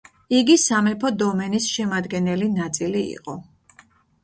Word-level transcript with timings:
იგი 0.35 0.53
სამეფო 0.61 1.11
დომენის 1.23 1.69
შემადგენელი 1.75 2.51
ნაწილი 2.57 3.07
იყო. 3.13 3.39